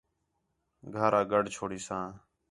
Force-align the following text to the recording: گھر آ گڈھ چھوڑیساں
گھر 0.95 1.11
آ 1.19 1.21
گڈھ 1.31 1.49
چھوڑیساں 1.55 2.05